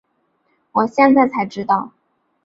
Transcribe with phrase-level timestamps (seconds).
[0.71, 1.91] 我现在才知道